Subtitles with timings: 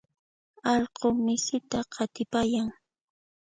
[0.73, 2.67] Allqu misita qatipayan.